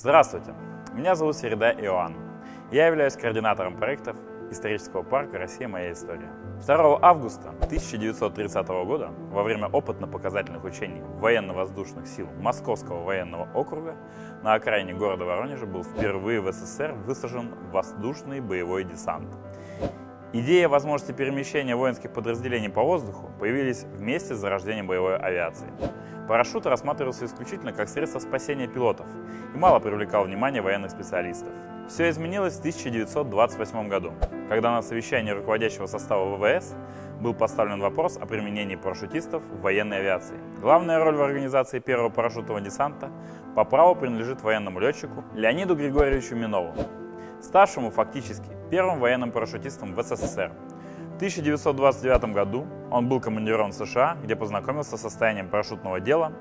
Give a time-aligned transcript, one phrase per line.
[0.00, 0.54] Здравствуйте,
[0.94, 2.14] меня зовут Середа Иоанн.
[2.72, 4.16] Я являюсь координатором проектов
[4.50, 5.68] исторического парка «Россия.
[5.68, 6.30] Моя история».
[6.64, 13.94] 2 августа 1930 года во время опытно-показательных учений военно-воздушных сил Московского военного округа
[14.42, 19.28] на окраине города Воронежа был впервые в СССР высажен воздушный боевой десант.
[20.32, 25.66] Идея возможности перемещения воинских подразделений по воздуху появились вместе с зарождением боевой авиации.
[26.28, 29.08] Парашют рассматривался исключительно как средство спасения пилотов
[29.52, 31.48] и мало привлекал внимание военных специалистов.
[31.88, 34.12] Все изменилось в 1928 году,
[34.48, 36.76] когда на совещании руководящего состава ВВС
[37.20, 40.36] был поставлен вопрос о применении парашютистов в военной авиации.
[40.60, 43.10] Главная роль в организации первого парашютного десанта
[43.56, 46.72] по праву принадлежит военному летчику Леониду Григорьевичу Минову,
[47.42, 50.52] ставшему фактически первым военным парашютистом в СССР.
[51.12, 56.32] В 1929 году он был командирован в США, где познакомился с состоянием парашютного дела,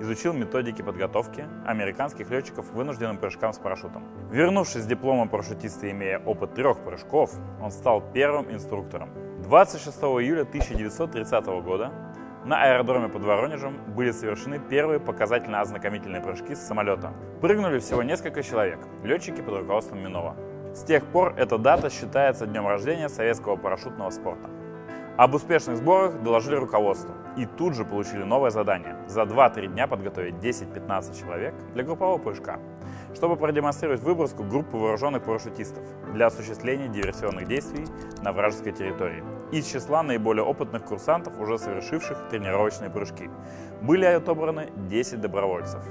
[0.00, 4.04] изучил методики подготовки американских летчиков к вынужденным прыжкам с парашютом.
[4.30, 9.10] Вернувшись с дипломом парашютиста, имея опыт трех прыжков, он стал первым инструктором.
[9.42, 11.92] 26 июля 1930 года
[12.48, 17.12] на аэродроме под Воронежем были совершены первые показательно-ознакомительные прыжки с самолета.
[17.42, 20.34] Прыгнули всего несколько человек, летчики под руководством Минова.
[20.74, 24.48] С тех пор эта дата считается днем рождения советского парашютного спорта.
[25.18, 30.36] Об успешных сборах доложили руководству и тут же получили новое задание– за 2-3 дня подготовить
[30.36, 32.60] 10-15 человек для группового прыжка,
[33.16, 37.84] чтобы продемонстрировать выброску группы вооруженных парашютистов для осуществления диверсионных действий
[38.22, 39.24] на вражеской территории.
[39.50, 43.28] Из числа наиболее опытных курсантов, уже совершивших тренировочные прыжки,
[43.82, 45.82] были отобраны 10 добровольцев.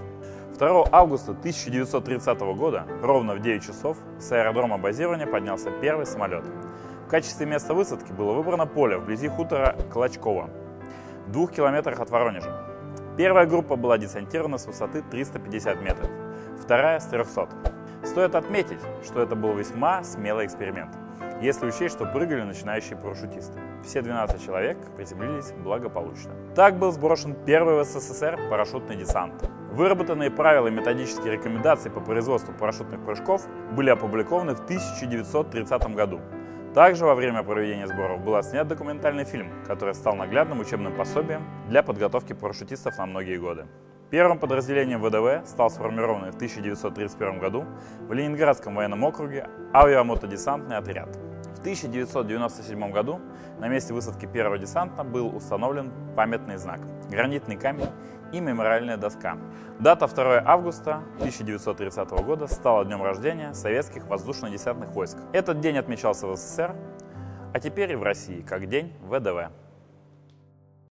[0.58, 6.46] 2 августа 1930 года, ровно в 9 часов, с аэродрома базирования поднялся первый самолет.
[7.08, 10.50] В качестве места высадки было выбрано поле вблизи хутора Клочкова,
[11.26, 12.52] в двух километрах от Воронежа.
[13.16, 16.10] Первая группа была десантирована с высоты 350 метров,
[16.62, 17.48] вторая с 300.
[18.04, 20.98] Стоит отметить, что это был весьма смелый эксперимент,
[21.42, 23.58] если учесть, что прыгали начинающие парашютисты.
[23.86, 26.34] Все 12 человек приземлились благополучно.
[26.56, 29.50] Так был сброшен первый в СССР парашютный десант.
[29.72, 36.20] Выработанные правила и методические рекомендации по производству парашютных прыжков были опубликованы в 1930 году.
[36.78, 41.82] Также во время проведения сборов был отснят документальный фильм, который стал наглядным учебным пособием для
[41.82, 43.66] подготовки парашютистов на многие годы.
[44.12, 47.66] Первым подразделением ВДВ стал сформированный в 1931 году
[48.02, 51.16] в Ленинградском военном округе авиамотодесантный отряд.
[51.56, 53.22] В 1997 году
[53.58, 57.90] на месте высадки первого десанта был установлен памятный знак– гранитный камень
[58.32, 59.38] и мемориальная доска.
[59.80, 65.18] Дата 2 августа 1930 года стала днем рождения советских воздушно-десантных войск.
[65.34, 66.76] Этот день отмечался в СССР,
[67.54, 69.52] а теперь и в России, как День ВДВ.